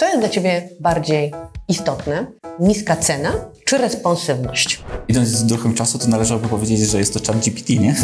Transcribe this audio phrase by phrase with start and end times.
[0.00, 1.32] Co jest dla Ciebie bardziej
[1.68, 2.26] istotne?
[2.60, 3.32] Niska cena
[3.64, 4.82] czy responsywność?
[5.08, 7.94] Idąc z duchem czasu, to należałoby powiedzieć, że jest to chat GPT, nie?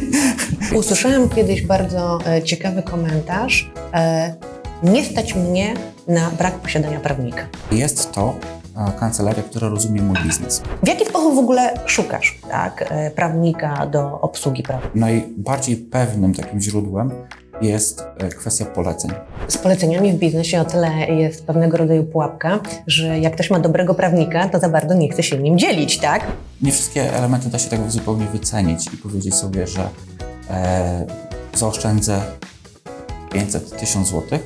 [0.78, 3.72] Usłyszałam kiedyś bardzo e, ciekawy komentarz.
[3.94, 4.34] E,
[4.82, 5.74] nie stać mnie
[6.08, 7.46] na brak posiadania prawnika.
[7.70, 8.34] Jest to
[8.76, 10.62] e, kancelaria, która rozumie mój biznes.
[10.82, 14.88] W jaki sposób w ogóle szukasz tak, e, prawnika do obsługi prawa?
[14.94, 17.10] Najbardziej pewnym takim źródłem
[17.62, 19.10] jest e, kwestia poleceń.
[19.48, 23.94] Z poleceniami w biznesie o tyle jest pewnego rodzaju pułapka, że jak ktoś ma dobrego
[23.94, 26.26] prawnika, to za bardzo nie chce się nim dzielić, tak?
[26.62, 29.88] Nie wszystkie elementy da się tak zupełnie wycenić i powiedzieć sobie, że
[30.50, 31.06] e,
[31.54, 32.20] zaoszczędzę
[33.32, 34.38] 500 1000 zł,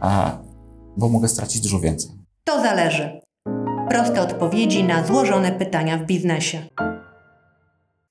[0.00, 0.38] a,
[0.96, 2.10] bo mogę stracić dużo więcej.
[2.44, 3.20] To zależy.
[3.88, 6.62] Proste odpowiedzi na złożone pytania w biznesie.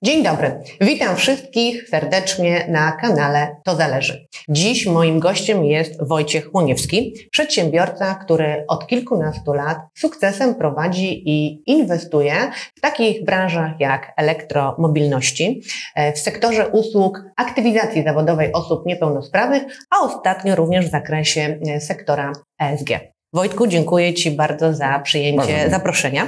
[0.04, 0.60] Dzień dobry.
[0.82, 4.28] Witam wszystkich serdecznie na kanale To Zależy.
[4.50, 12.34] Dziś moim gościem jest Wojciech Łoniewski, przedsiębiorca, który od kilkunastu lat sukcesem prowadzi i inwestuje
[12.78, 15.62] w takich branżach jak elektromobilności,
[15.96, 22.32] e, w sektorze usług aktywizacji zawodowej osób niepełnosprawnych, a ostatnio również w zakresie e, sektora
[22.62, 22.90] ESG.
[23.34, 25.70] Wojtku, dziękuję Ci bardzo za przyjęcie Bardzo.
[25.70, 26.28] zaproszenia.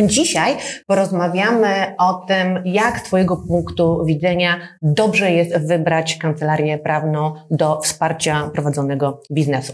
[0.00, 0.56] Dzisiaj
[0.86, 8.50] porozmawiamy o tym, jak z Twojego punktu widzenia dobrze jest wybrać kancelarię prawną do wsparcia
[8.54, 9.72] prowadzonego biznesu.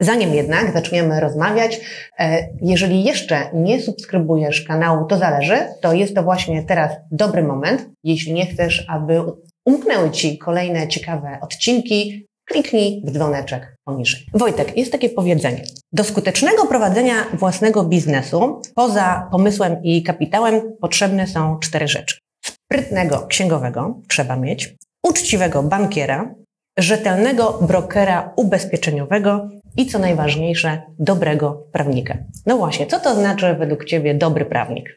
[0.00, 1.80] Zanim jednak zaczniemy rozmawiać,
[2.18, 7.86] e, jeżeli jeszcze nie subskrybujesz kanału To Zależy, to jest to właśnie teraz dobry moment.
[8.04, 9.22] Jeśli nie chcesz, aby
[9.66, 14.26] umknęły Ci kolejne ciekawe odcinki, kliknij w dzwoneczek poniżej.
[14.34, 15.64] Wojtek, jest takie powiedzenie.
[15.92, 22.18] Do skutecznego prowadzenia własnego biznesu, poza pomysłem i kapitałem, potrzebne są cztery rzeczy.
[22.44, 26.34] Sprytnego księgowego trzeba mieć, uczciwego bankiera,
[26.78, 32.18] rzetelnego brokera ubezpieczeniowego i co najważniejsze, dobrego prawnika.
[32.46, 34.96] No właśnie, co to znaczy według Ciebie dobry prawnik?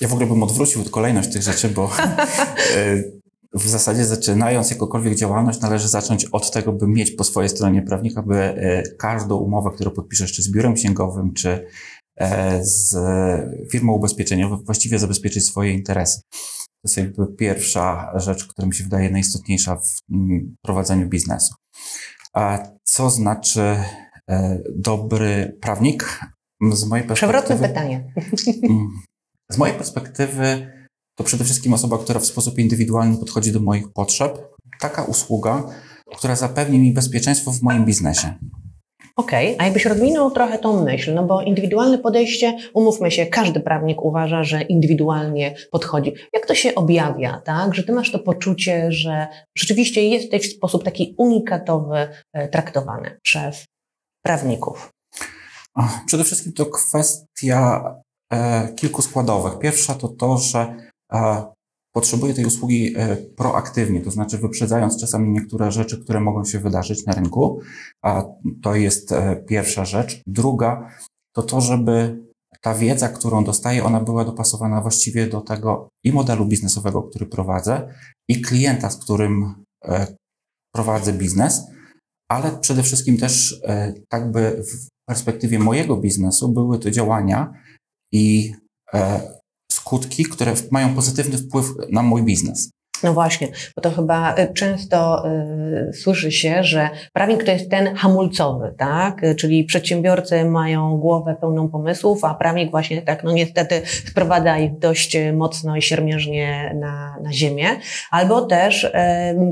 [0.00, 1.90] Ja w ogóle bym odwrócił kolejność tych rzeczy, bo
[2.76, 3.02] e,
[3.54, 8.22] w zasadzie zaczynając jakąkolwiek działalność, należy zacząć od tego, by mieć po swojej stronie prawnika,
[8.22, 11.66] by e, każdą umowę, którą podpiszesz, czy z biurem księgowym, czy
[12.16, 12.96] e, z
[13.72, 16.20] firmą ubezpieczeniową, właściwie zabezpieczyć swoje interesy.
[16.58, 21.54] To jest jakby pierwsza rzecz, która mi się wydaje najistotniejsza w mm, prowadzeniu biznesu.
[22.34, 23.76] A co znaczy
[24.30, 26.20] e, dobry prawnik?
[26.72, 27.68] Z mojej Przewrotne perspektywy.
[27.68, 28.12] pytanie.
[28.70, 28.88] Mm.
[29.50, 30.72] Z mojej perspektywy
[31.18, 34.38] to przede wszystkim osoba, która w sposób indywidualny podchodzi do moich potrzeb.
[34.80, 35.62] Taka usługa,
[36.16, 38.34] która zapewni mi bezpieczeństwo w moim biznesie.
[39.16, 44.02] Okej, a jakbyś rozwinął trochę tą myśl, no bo indywidualne podejście, umówmy się, każdy prawnik
[44.02, 46.14] uważa, że indywidualnie podchodzi.
[46.32, 47.74] Jak to się objawia, tak?
[47.74, 53.64] Że ty masz to poczucie, że rzeczywiście jesteś w sposób taki unikatowy e, traktowany przez
[54.22, 54.90] prawników.
[56.06, 57.94] Przede wszystkim to kwestia
[58.32, 59.58] e, kilku składowych.
[59.58, 61.46] Pierwsza to to, że e,
[61.98, 67.06] potrzebuję tej usługi e, proaktywnie, to znaczy wyprzedzając czasami niektóre rzeczy, które mogą się wydarzyć
[67.06, 67.60] na rynku.
[68.04, 68.24] A
[68.62, 70.20] to jest e, pierwsza rzecz.
[70.26, 70.90] Druga
[71.36, 72.22] to to, żeby
[72.62, 77.94] ta wiedza, którą dostaję, ona była dopasowana właściwie do tego i modelu biznesowego, który prowadzę,
[78.28, 79.54] i klienta, z którym
[79.84, 80.06] e,
[80.74, 81.66] prowadzę biznes,
[82.30, 83.62] ale przede wszystkim też
[84.08, 87.52] tak by w perspektywie mojego biznesu były to działania
[88.12, 88.54] i
[89.88, 92.70] skutki, które mają pozytywny wpływ na mój biznes.
[93.02, 95.24] No właśnie, bo to chyba y, często
[95.88, 99.24] y, słyszy się, że prawnik to jest ten hamulcowy, tak?
[99.24, 104.78] Y, Czyli przedsiębiorcy mają głowę pełną pomysłów, a prawnik właśnie tak, no niestety sprowadza ich
[104.78, 107.68] dość y, mocno i siermierznie na, na ziemię.
[108.10, 108.90] Albo też y,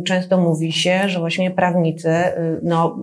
[0.06, 2.98] często mówi się, że właśnie prawnicy y, no,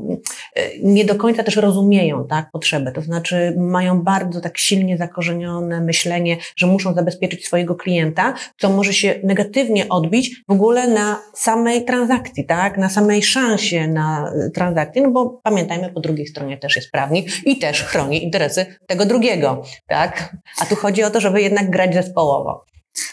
[0.84, 2.92] nie do końca też rozumieją tak, potrzeby.
[2.92, 8.94] To znaczy mają bardzo tak silnie zakorzenione myślenie, że muszą zabezpieczyć swojego klienta, co może
[8.94, 12.78] się negatywnie odbić w ogóle na samej transakcji, tak?
[12.78, 17.46] Na samej szansie na y, transakcję, no bo pamiętajmy, po drugiej stronie też jest prawnik
[17.46, 20.36] i też chroni interesy tego drugiego, tak?
[20.62, 22.66] A tu chodzi o to, żeby jednak grać zespołowo.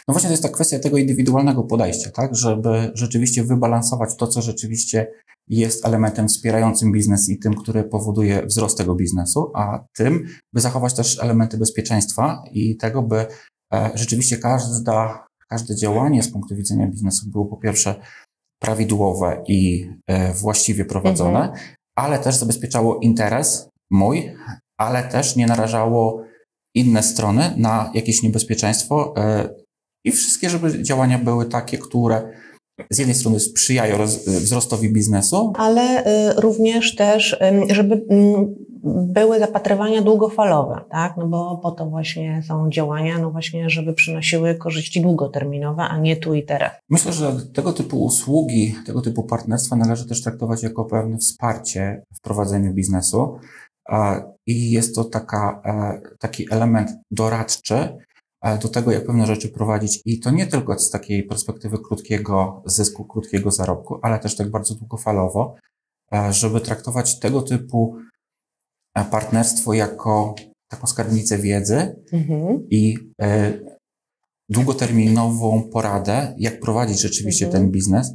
[0.08, 4.42] No właśnie to jest ta kwestia tego indywidualnego podejścia, tak, żeby rzeczywiście wybalansować to, co
[4.42, 5.06] rzeczywiście
[5.48, 10.94] jest elementem wspierającym biznes i tym, który powoduje wzrost tego biznesu, a tym, by zachować
[10.94, 13.26] też elementy bezpieczeństwa i tego, by
[13.72, 17.94] e, rzeczywiście każda, każde działanie z punktu widzenia biznesu było po pierwsze
[18.62, 21.52] prawidłowe i e, właściwie prowadzone,
[21.98, 24.32] ale też zabezpieczało interes mój,
[24.80, 26.24] ale też nie narażało
[26.76, 29.48] inne strony na jakieś niebezpieczeństwo e,
[30.06, 32.32] i wszystkie, żeby działania były takie, które
[32.90, 37.36] z jednej strony sprzyjają wzrostowi biznesu, ale y, również też,
[37.70, 38.54] żeby ym,
[38.84, 41.16] były zapatrywania długofalowe, tak?
[41.16, 46.16] No bo po to właśnie są działania, no właśnie, żeby przynosiły korzyści długoterminowe, a nie
[46.16, 46.72] tu i teraz.
[46.88, 52.20] Myślę, że tego typu usługi, tego typu partnerstwa należy też traktować jako pewne wsparcie w
[52.20, 53.38] prowadzeniu biznesu.
[54.46, 57.98] I jest to taka, e, taki element doradczy
[58.42, 60.02] e, do tego, jak pewne rzeczy prowadzić.
[60.04, 64.74] I to nie tylko z takiej perspektywy krótkiego zysku, krótkiego zarobku, ale też tak bardzo
[64.74, 65.54] długofalowo,
[66.12, 67.96] e, żeby traktować tego typu
[69.10, 70.34] partnerstwo jako
[70.70, 72.68] taką skarbnicę wiedzy mhm.
[72.70, 72.96] i
[74.48, 77.62] długoterminową poradę, jak prowadzić rzeczywiście mhm.
[77.62, 78.12] ten biznes,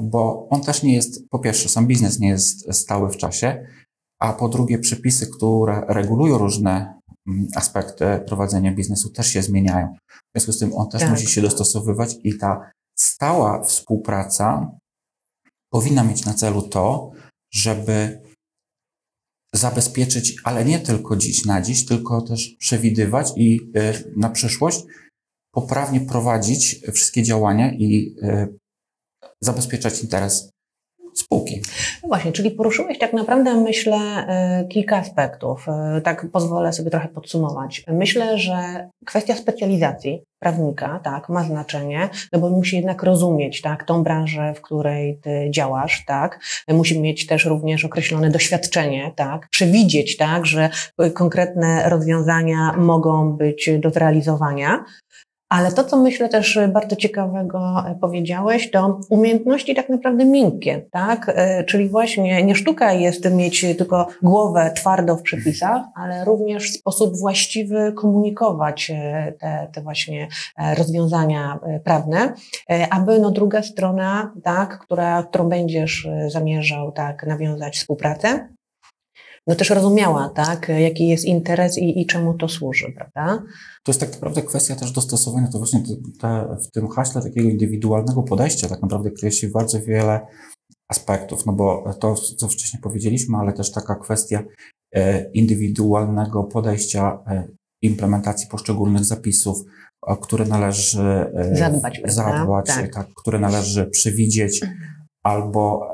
[0.00, 3.66] bo on też nie jest, po pierwsze, sam biznes nie jest stały w czasie,
[4.20, 9.94] a po drugie przepisy, które regulują różne mm, aspekty prowadzenia biznesu też się zmieniają.
[10.08, 11.10] W związku z tym on też tak.
[11.10, 14.70] musi się dostosowywać i ta stała współpraca
[15.72, 17.10] powinna mieć na celu to,
[17.52, 18.20] żeby
[19.54, 24.84] zabezpieczyć, ale nie tylko dziś na dziś, tylko też przewidywać i y, na przyszłość
[25.52, 28.58] poprawnie prowadzić wszystkie działania i y,
[29.40, 30.50] zabezpieczać interes
[31.14, 31.60] spółki.
[32.02, 35.66] No właśnie, czyli poruszyłeś tak naprawdę, myślę, e, kilka aspektów.
[35.68, 37.84] E, tak pozwolę sobie trochę podsumować.
[37.88, 44.02] Myślę, że kwestia specjalizacji prawnika, tak, ma znaczenie, no bo musi jednak rozumieć, tak, tą
[44.02, 50.46] branżę, w której ty działasz, tak, musi mieć też również określone doświadczenie, tak, przewidzieć, tak,
[50.46, 50.70] że
[51.14, 54.84] konkretne rozwiązania mogą być do zrealizowania,
[55.50, 61.32] ale to, co myślę też bardzo ciekawego e, powiedziałeś, to umiejętności tak naprawdę miękkie, tak?
[61.34, 67.18] E, czyli właśnie nie sztuka jest mieć tylko głowę twardo w przepisach, ale również sposób
[67.18, 70.28] właściwy komunikować e, te, te właśnie
[70.78, 72.34] rozwiązania prawne,
[72.90, 78.48] aby no druga strona, tak, która, którą będziesz zamierzał tak nawiązać współpracę,
[79.50, 83.42] no też rozumiała, tak, jaki jest interes i, i czemu to służy, prawda?
[83.84, 87.48] To jest tak naprawdę kwestia też dostosowania, to właśnie te, te, w tym haśle takiego
[87.48, 90.20] indywidualnego podejścia tak naprawdę kryje się bardzo wiele
[90.88, 94.42] aspektów, no bo to, co wcześniej powiedzieliśmy, ale też taka kwestia
[94.94, 97.48] e, indywidualnego podejścia e,
[97.82, 99.58] implementacji poszczególnych zapisów,
[100.02, 101.02] o które należy
[101.34, 102.94] e, zadbać, zadbać tak.
[102.94, 103.06] tak.
[103.16, 104.60] które należy przewidzieć
[105.24, 105.92] albo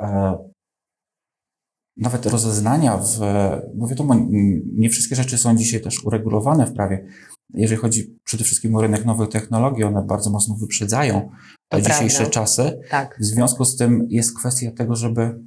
[1.96, 3.18] nawet rozeznania w,
[3.74, 4.14] bo wiadomo,
[4.72, 7.06] nie wszystkie rzeczy są dzisiaj też uregulowane w prawie.
[7.54, 11.30] Jeżeli chodzi przede wszystkim o rynek nowych technologii, one bardzo mocno wyprzedzają
[11.68, 12.34] to dzisiejsze prawda.
[12.34, 12.80] czasy.
[12.90, 13.16] Tak.
[13.20, 15.40] W związku z tym jest kwestia tego, żeby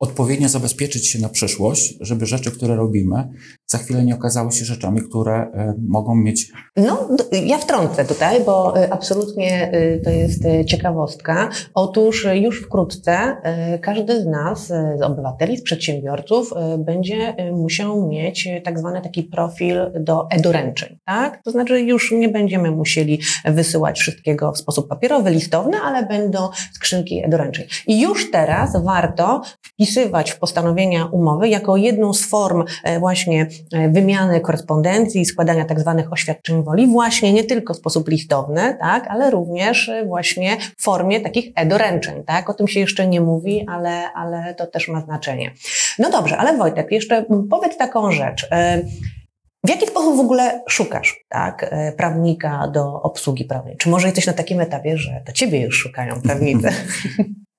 [0.00, 3.28] odpowiednio zabezpieczyć się na przyszłość, żeby rzeczy, które robimy,
[3.66, 6.52] za chwilę nie okazały się rzeczami, które e, mogą mieć.
[6.76, 7.08] No,
[7.46, 11.50] ja wtrącę tutaj, bo e, absolutnie e, to jest ciekawostka.
[11.74, 13.36] Otóż już wkrótce
[13.82, 20.30] każdy z nas, z obywateli, z przedsiębiorców, będzie musiał mieć tak zwany taki profil do
[20.30, 21.42] edoręczeń, tak?
[21.44, 27.24] To znaczy już nie będziemy musieli wysyłać wszystkiego w sposób papierowy, listowny, ale będą skrzynki
[27.24, 27.66] edoręczeń.
[27.86, 29.42] I już teraz warto
[29.90, 32.64] wpisywać w postanowienia umowy jako jedną z form
[32.98, 38.76] właśnie E, wymiany korespondencji, składania tak zwanych oświadczeń woli, właśnie nie tylko w sposób listowny,
[38.80, 42.50] tak, ale również e, właśnie w formie takich e-doręczeń, tak.
[42.50, 45.50] O tym się jeszcze nie mówi, ale, ale to też ma znaczenie.
[45.98, 48.46] No dobrze, ale Wojtek, jeszcze powiedz taką rzecz.
[48.50, 48.82] E,
[49.64, 53.76] w jaki sposób w ogóle szukasz tak, prawnika do obsługi prawnej?
[53.76, 56.68] Czy może jesteś na takim etapie, że to ciebie już szukają prawnicy?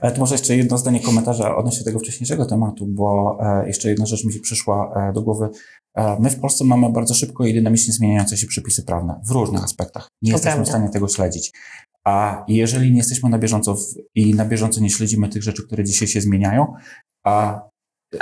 [0.00, 4.06] Ale to może jeszcze jedno zdanie komentarza odnośnie tego wcześniejszego tematu, bo e, jeszcze jedna
[4.06, 5.48] rzecz mi się przyszła e, do głowy.
[5.94, 9.64] E, my w Polsce mamy bardzo szybko i dynamicznie zmieniające się przepisy prawne w różnych
[9.64, 10.08] aspektach.
[10.22, 10.70] Nie to jesteśmy prawda.
[10.70, 11.52] w stanie tego śledzić.
[12.06, 13.80] A jeżeli nie jesteśmy na bieżąco w,
[14.14, 16.74] i na bieżąco nie śledzimy tych rzeczy, które dzisiaj się zmieniają,
[17.26, 17.60] a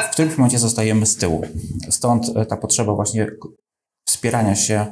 [0.00, 1.42] w którymś momencie zostajemy z tyłu.
[1.90, 3.26] Stąd ta potrzeba właśnie
[4.08, 4.86] wspierania się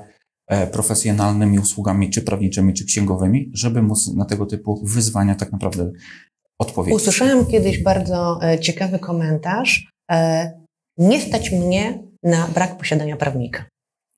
[0.73, 5.93] profesjonalnymi usługami, czy prawniczymi, czy księgowymi, żeby móc na tego typu wyzwania tak naprawdę
[6.61, 6.97] odpowiedzieć.
[6.97, 9.91] Usłyszałam kiedyś bardzo e, ciekawy komentarz.
[10.11, 10.51] E,
[10.99, 13.65] nie stać mnie na brak posiadania prawnika.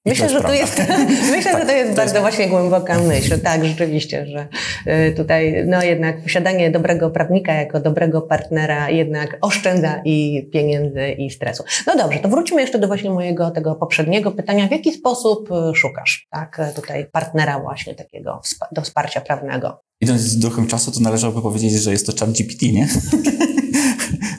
[0.06, 0.82] Myślę, że to jest,
[1.36, 2.20] myślę, tak, że to jest to bardzo jest...
[2.20, 3.40] właśnie głęboka myśl.
[3.40, 4.48] Tak, rzeczywiście, że
[4.86, 11.30] e, tutaj no jednak posiadanie dobrego prawnika jako dobrego partnera jednak oszczędza i pieniędzy i
[11.30, 11.64] stresu.
[11.86, 14.68] No dobrze, to wróćmy jeszcze do właśnie mojego tego poprzedniego pytania.
[14.68, 18.40] W jaki sposób szukasz tak tutaj partnera właśnie takiego
[18.72, 19.82] do wsparcia prawnego?
[20.02, 22.88] idąc z duchem czasu, to należałoby powiedzieć, że jest to chat GPT, nie?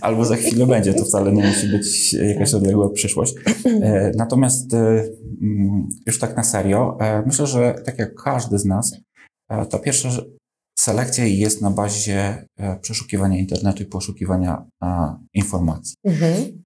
[0.03, 3.33] Albo za chwilę będzie, to wcale nie musi być jakaś odległa przyszłość.
[3.65, 5.03] E, natomiast e,
[5.41, 8.97] mm, już tak na serio, e, myślę, że tak jak każdy z nas,
[9.69, 10.09] ta pierwsza
[10.79, 12.45] selekcja jest na bazie
[12.81, 14.65] przeszukiwania internetu i poszukiwania
[15.33, 15.95] informacji.
[16.05, 16.63] Mhm.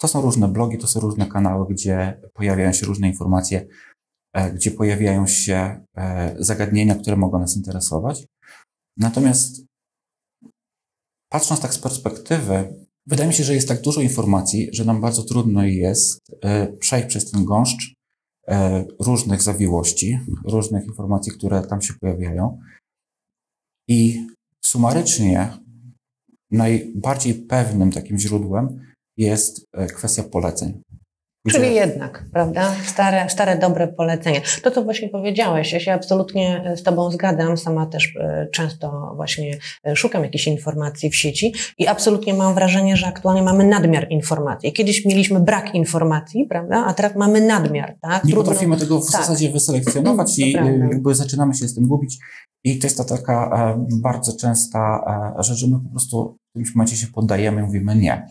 [0.00, 3.66] To są różne blogi, to są różne kanały, gdzie pojawiają się różne informacje,
[4.54, 5.80] gdzie pojawiają się
[6.38, 8.26] zagadnienia, które mogą nas interesować.
[8.96, 9.67] Natomiast
[11.28, 12.74] patrząc tak z perspektywy,
[13.06, 16.20] wydaje mi się, że jest tak dużo informacji, że nam bardzo trudno jest
[16.80, 17.94] przejść przez ten gąszcz
[19.00, 22.60] różnych zawiłości, różnych informacji, które tam się pojawiają.
[23.88, 24.26] I
[24.64, 25.58] sumarycznie
[26.50, 28.80] najbardziej pewnym takim źródłem
[29.16, 30.82] jest e, kwestia poleceń.
[31.48, 31.58] Gdzie...
[31.58, 32.74] Czyli jednak, prawda?
[32.86, 34.40] Stare, stare, dobre polecenia.
[34.62, 37.56] To, co właśnie powiedziałeś, ja się absolutnie e, z Tobą zgadzam.
[37.56, 39.58] Sama też e, często właśnie
[39.94, 44.72] szukam jakichś informacji w sieci i absolutnie mam wrażenie, że aktualnie mamy nadmiar informacji.
[44.72, 46.84] Kiedyś mieliśmy brak informacji, prawda?
[46.86, 48.24] A teraz mamy nadmiar, tak?
[48.24, 48.50] Nie Trudno...
[48.50, 49.20] potrafimy tego w tak.
[49.20, 50.52] zasadzie wyselekcjonować i
[50.90, 52.18] jakby zaczynamy się z tym gubić.
[52.64, 55.00] I to jest ta taka bardzo częsta
[55.38, 58.12] rzecz, że my po prostu którymś momencie się poddajemy i mówimy nie.
[58.12, 58.26] E,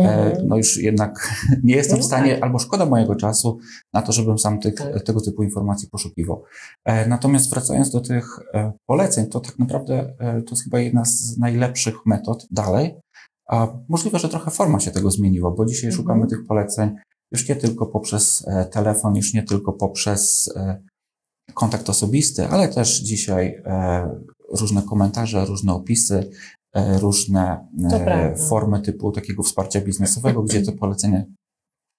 [0.00, 0.48] mhm.
[0.48, 1.34] No już jednak
[1.64, 2.42] nie jestem no w stanie, tak.
[2.42, 3.58] albo szkoda mojego czasu
[3.92, 5.02] na to, żebym sam tych, tak.
[5.02, 6.42] tego typu informacji poszukiwał.
[6.84, 11.38] E, natomiast wracając do tych e, poleceń, to tak naprawdę to jest chyba jedna z
[11.38, 12.94] najlepszych metod dalej.
[13.48, 16.02] A możliwe, że trochę forma się tego zmieniła, bo dzisiaj mhm.
[16.02, 16.94] szukamy tych poleceń
[17.32, 20.52] już nie tylko poprzez telefon, już nie tylko poprzez
[21.54, 23.62] kontakt osobisty, ale też dzisiaj
[24.60, 26.30] różne komentarze, różne opisy,
[26.72, 31.24] E, różne e, formy typu takiego wsparcia biznesowego, gdzie te polecenia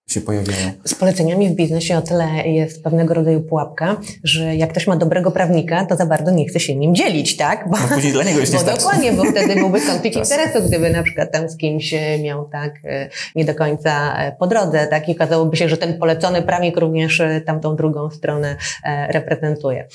[0.08, 0.72] się pojawiają.
[0.86, 5.32] Z poleceniami w biznesie o tyle jest pewnego rodzaju pułapka, że jak ktoś ma dobrego
[5.32, 7.70] prawnika, to za bardzo nie chce się nim dzielić, tak?
[7.70, 10.90] Bo, no później dla niego już nie Bo dokładnie, bo wtedy byłby konflikt interesu, gdyby
[10.90, 14.88] na przykład tam z kimś e, miał tak e, nie do końca e, po drodze,
[14.88, 15.10] tak?
[15.10, 18.56] I okazałoby się, że ten polecony prawnik również tamtą drugą stronę
[19.10, 19.88] reprezentuje.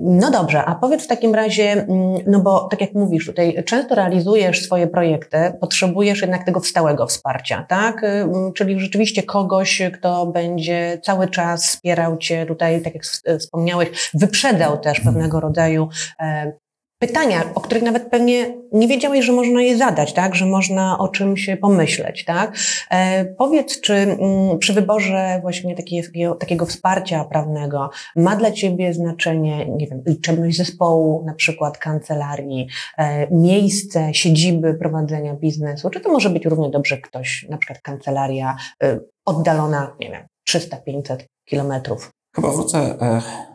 [0.00, 1.88] No dobrze, a powiedz w takim razie, mm,
[2.26, 7.66] no bo tak jak mówisz, tutaj często realizujesz swoje projekty, potrzebujesz jednak tego stałego wsparcia,
[7.68, 8.06] tak?
[8.54, 13.04] Czyli rzeczywiście kogoś, kto będzie cały czas wspierał Cię tutaj, tak jak
[13.40, 15.88] wspomniałeś, wyprzedzał też pewnego rodzaju
[16.20, 16.52] e,
[16.98, 20.34] pytania, o których nawet pewnie nie wiedziałeś, że można je zadać, tak?
[20.34, 22.56] Że można o czymś pomyśleć, tak?
[22.90, 29.66] E, powiedz, czy mm, przy wyborze właśnie takiego, takiego wsparcia prawnego ma dla Ciebie znaczenie,
[29.66, 36.30] nie wiem, liczebność zespołu, na przykład kancelarii, e, miejsce, siedziby prowadzenia biznesu, czy to może
[36.30, 42.10] być równie dobrze ktoś, na przykład kancelaria e, oddalona, nie wiem, 300-500 kilometrów?
[42.36, 43.53] Chyba wrócę E,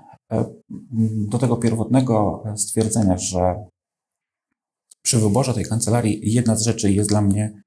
[1.27, 3.55] do tego pierwotnego stwierdzenia, że
[5.03, 7.61] przy wyborze tej kancelarii jedna z rzeczy jest dla mnie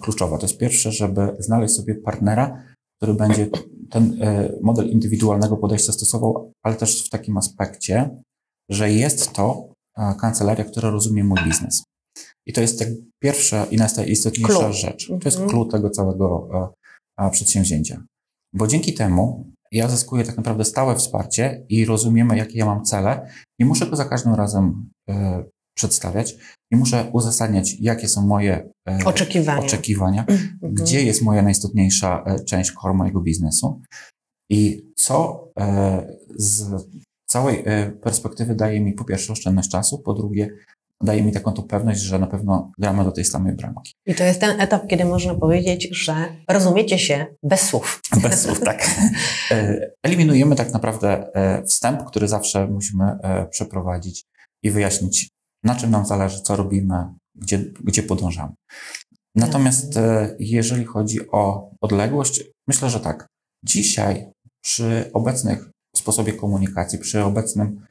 [0.00, 0.38] kluczowa.
[0.38, 2.62] To jest pierwsze, żeby znaleźć sobie partnera,
[2.96, 3.50] który będzie
[3.90, 8.22] ten e, model indywidualnego podejścia stosował, ale też w takim aspekcie,
[8.70, 11.82] że jest to e, kancelaria, która rozumie mój biznes.
[12.46, 12.88] I to jest tak
[13.22, 15.08] pierwsza i najistotniejsza rzecz.
[15.08, 15.70] To jest klucz mhm.
[15.70, 16.48] tego całego
[17.30, 18.02] przedsięwzięcia.
[18.52, 23.30] Bo dzięki temu ja zyskuję tak naprawdę stałe wsparcie i rozumiemy, jakie ja mam cele.
[23.58, 25.44] Nie muszę go za każdym razem e,
[25.76, 26.34] przedstawiać.
[26.72, 32.44] Nie muszę uzasadniać, jakie są moje e, oczekiwania, oczekiwania mm gdzie jest moja najistotniejsza e,
[32.44, 33.80] część core mojego biznesu
[34.50, 35.44] i co
[36.36, 36.70] z
[37.30, 37.64] całej
[38.02, 40.50] perspektywy daje mi po pierwsze oszczędność czasu, po drugie
[41.02, 43.94] daje mi taką tu pewność, że na pewno gramy do tej samej bramki.
[44.06, 46.14] I to jest ten etap, kiedy można powiedzieć, że
[46.48, 48.00] rozumiecie się bez słów.
[48.22, 48.86] Bez słów, tak.
[49.50, 54.24] E, eliminujemy tak naprawdę e, wstęp, który zawsze musimy e, przeprowadzić
[54.62, 55.28] i wyjaśnić,
[55.64, 57.04] na czym nam zależy, co robimy,
[57.34, 58.52] gdzie, gdzie podążamy.
[59.34, 59.98] Natomiast
[60.38, 63.26] jeżeli chodzi o odległość, myślę, że tak.
[63.64, 67.86] Dzisiaj przy obecnych sposobie komunikacji, przy obecnym.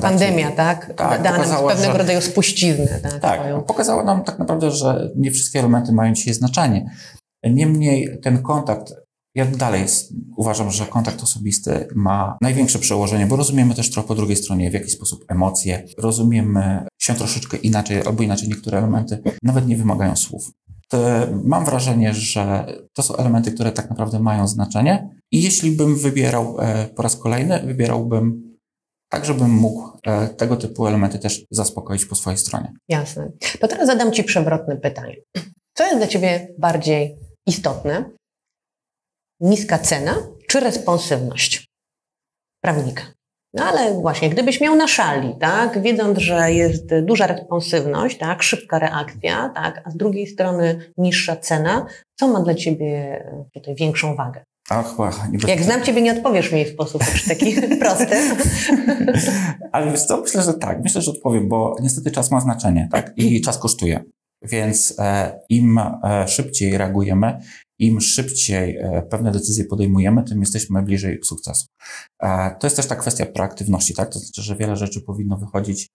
[0.00, 0.94] Pandemia, tak?
[0.96, 3.00] tak Dała nam pewnego że, rodzaju spuściznę.
[3.02, 6.90] Tak, tak pokazała nam tak naprawdę, że nie wszystkie elementy mają dzisiaj znaczenie.
[7.44, 8.92] Niemniej ten kontakt,
[9.34, 9.84] ja dalej
[10.36, 14.74] uważam, że kontakt osobisty ma największe przełożenie, bo rozumiemy też trochę po drugiej stronie, w
[14.74, 20.50] jaki sposób emocje, rozumiemy się troszeczkę inaczej, albo inaczej niektóre elementy nawet nie wymagają słów.
[20.88, 20.98] To
[21.44, 26.56] mam wrażenie, że to są elementy, które tak naprawdę mają znaczenie i jeśli bym wybierał
[26.60, 28.53] e, po raz kolejny, wybierałbym
[29.14, 32.72] tak żebym mógł e, tego typu elementy też zaspokoić po swojej stronie.
[32.88, 33.30] Jasne.
[33.60, 35.16] To teraz zadam Ci przewrotne pytanie.
[35.74, 37.16] Co jest dla Ciebie bardziej
[37.46, 38.04] istotne?
[39.40, 40.14] Niska cena
[40.48, 41.66] czy responsywność
[42.60, 43.02] prawnika?
[43.54, 48.78] No ale właśnie, gdybyś miał na szali, tak, wiedząc, że jest duża responsywność, tak, szybka
[48.78, 51.86] reakcja, tak, a z drugiej strony niższa cena,
[52.18, 54.44] co ma dla Ciebie tutaj większą wagę?
[54.70, 58.16] Ach, ach, nie Jak znam Ciebie, nie odpowiesz mi w sposób już taki prosty.
[59.72, 60.82] Ale wiesz co, myślę, że tak.
[60.82, 63.12] Myślę, że odpowiem, bo niestety czas ma znaczenie, tak?
[63.16, 64.04] I czas kosztuje.
[64.42, 67.40] Więc e, im e, szybciej reagujemy,
[67.78, 71.66] im szybciej e, pewne decyzje podejmujemy, tym jesteśmy bliżej sukcesu.
[72.22, 74.12] E, to jest też ta kwestia proaktywności, tak?
[74.12, 75.88] To znaczy, że wiele rzeczy powinno wychodzić,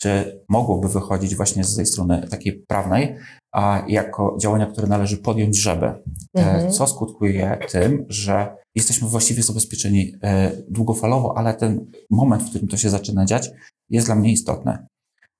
[0.00, 3.16] czy mogłoby wychodzić właśnie z tej strony takiej prawnej,
[3.52, 5.86] a jako działania, które należy podjąć, żeby.
[5.86, 6.02] E,
[6.34, 6.72] Mhm.
[6.72, 12.76] Co skutkuje tym, że jesteśmy właściwie zabezpieczeni e, długofalowo, ale ten moment, w którym to
[12.76, 13.50] się zaczyna dziać,
[13.90, 14.78] jest dla mnie istotny.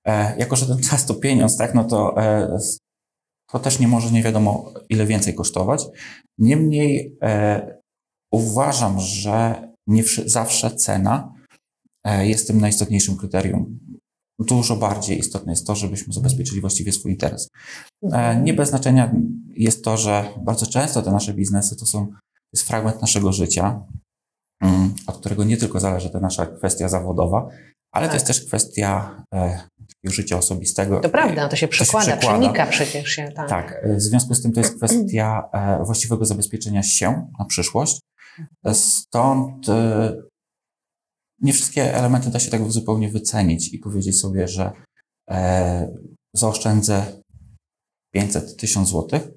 [0.07, 2.15] E, Jako, że ten czas to pieniądz, tak, no to,
[3.51, 5.85] to też nie może nie wiadomo ile więcej kosztować.
[6.39, 7.17] Niemniej
[8.33, 11.33] uważam, że nie zawsze cena
[12.21, 13.79] jest tym najistotniejszym kryterium.
[14.39, 17.49] Dużo bardziej istotne jest to, żebyśmy zabezpieczyli właściwie swój interes.
[18.13, 19.15] E, Nie bez znaczenia
[19.57, 22.15] jest to, że bardzo często te nasze biznesy to są, to
[22.55, 23.81] jest fragment naszego życia,
[24.63, 27.49] mm, od którego nie tylko zależy ta nasza kwestia zawodowa,
[27.95, 28.15] ale to Tak.
[28.15, 29.61] jest też kwestia e,
[30.05, 31.01] życia osobistego.
[31.01, 32.39] To prawda, to się To się przekłada, przekłada.
[32.39, 33.33] przenika przecież się.
[33.37, 33.49] Tak.
[33.49, 38.01] Tak, e, w związku z tym to jest kwestia e, właściwego zabezpieczenia się na przyszłość.
[38.65, 40.13] E, Stąd e,
[41.43, 44.73] nie wszystkie elementy da się tak zupełnie wycenić i powiedzieć sobie, że
[45.31, 45.89] e,
[46.35, 47.23] zaoszczędzę
[48.15, 49.29] 500, 1000 złotych,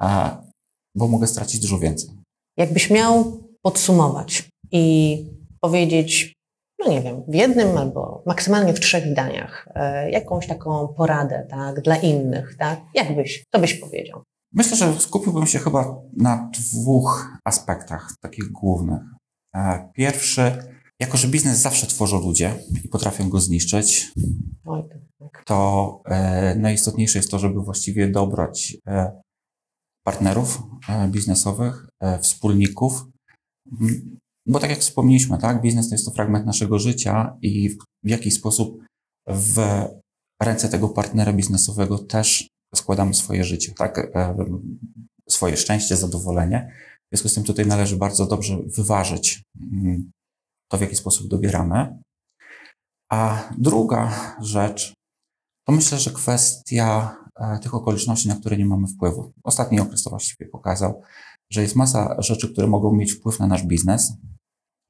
[0.00, 0.42] a,
[0.96, 2.10] bo mogę stracić dużo więcej.
[2.56, 5.16] Jakbyś miał podsumować i
[5.60, 6.34] powiedzieć,
[6.78, 11.80] no nie wiem, w jednym albo maksymalnie w trzech zdaniach, e, jakąś taką poradę, tak,
[11.80, 14.22] dla innych, tak, jak byś, co byś powiedział?
[14.52, 19.02] Myślę, że skupiłbym się chyba na dwóch aspektach takich głównych.
[19.54, 20.71] E, Pierwszy,
[21.02, 22.54] jako że biznes zawsze tworzą ludzie
[22.84, 24.12] i potrafią go zniszczyć,
[25.44, 29.22] to e, najistotniejsze jest to, żeby właściwie dobrać e,
[30.06, 33.04] partnerów e, biznesowych, e, wspólników,
[34.46, 38.08] bo tak jak wspomnieliśmy, tak, biznes to jest to fragment naszego życia i w, w
[38.08, 38.78] jakiś sposób
[39.28, 39.58] w
[40.42, 44.34] ręce tego partnera biznesowego też składamy swoje życie, tak, e,
[45.28, 46.72] swoje szczęście, zadowolenie.
[47.04, 49.42] W związku z tym tutaj należy bardzo dobrze wyważyć
[50.72, 51.98] to, w jaki sposób dobieramy.
[53.10, 54.92] A druga rzecz,
[55.66, 59.32] to myślę, że kwestia e, tych okoliczności, na które nie mamy wpływu.
[59.44, 61.02] Ostatni okres to właściwie pokazał,
[61.50, 64.12] że jest masa rzeczy, które mogą mieć wpływ na nasz biznes.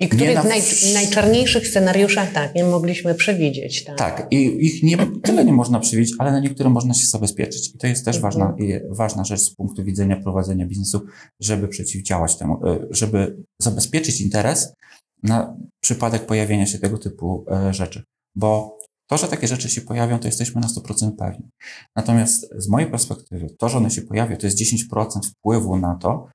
[0.00, 0.62] I których na w naj,
[0.94, 3.84] najczarniejszych scenariuszach, tak, nie mogliśmy przewidzieć.
[3.84, 3.96] Tak.
[3.98, 7.74] Tak, i ich nie, tyle nie można przewidzieć, ale na niektóre można się zabezpieczyć.
[7.74, 8.32] I to jest też Mhm.
[8.32, 8.56] ważna,
[8.90, 11.00] ważna rzecz z punktu widzenia prowadzenia biznesu,
[11.40, 14.74] żeby przeciwdziałać temu, e, żeby zabezpieczyć interes
[15.22, 18.02] na przypadek pojawienia się tego typu e, rzeczy.
[18.36, 21.48] Bo to, że takie rzeczy się pojawią, to jesteśmy na 100% pewni.
[21.96, 26.28] Natomiast z mojej perspektywy, to, że one się pojawią, to jest 10% wpływu na to,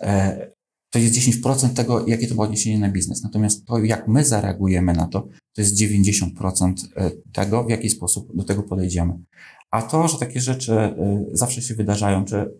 [0.00, 0.50] e,
[0.90, 3.22] to jest 10% tego, jakie to ma odniesienie na biznes.
[3.22, 5.20] Natomiast to, jak my zareagujemy na to,
[5.54, 9.18] to jest 90% e, tego, w jaki sposób do tego podejdziemy.
[9.70, 10.94] A to, że takie rzeczy
[11.32, 12.50] zawsze się wydarzają, czy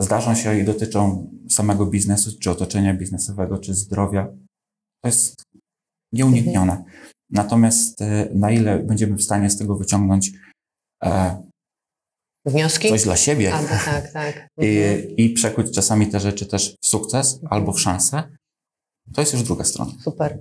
[0.00, 4.26] zdarzą się i dotyczą samego biznesu, czy otoczenia biznesowego, czy zdrowia,
[5.02, 5.42] to jest
[6.12, 6.84] nieuniknione.
[7.30, 10.32] Natomiast e, na ile będziemy w stanie z tego wyciągnąć
[11.04, 11.42] e,
[12.46, 12.88] Wnioski?
[12.88, 14.34] coś dla siebie, Albo tak, tak.
[14.62, 15.16] i, Mhm.
[15.16, 18.36] i przekuć czasami te rzeczy też w sukces albo w szansę,
[19.14, 19.92] to jest już druga strona.
[20.02, 20.38] Super.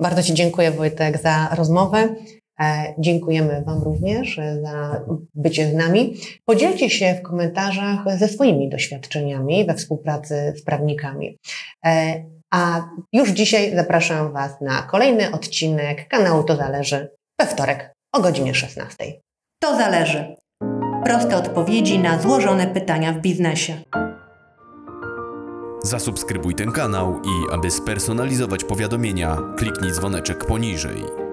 [0.00, 2.16] Bardzo Ci dziękuję Wojtek za rozmowę.
[2.60, 6.14] E, dziękujemy Wam również za bycie z nami.
[6.44, 11.38] Podzielcie się w komentarzach ze swoimi doświadczeniami we współpracy z prawnikami.
[11.86, 17.08] E, a już dzisiaj zapraszam Was na kolejny odcinek kanału To Zależy
[17.40, 18.96] we wtorek o godzinie 16.
[19.62, 20.36] To zależy.
[21.04, 23.76] Proste odpowiedzi na złożone pytania w biznesie.
[25.84, 31.29] Zasubskrybuj ten kanał i aby spersonalizować powiadomienia, kliknij dzwoneczek poniżej.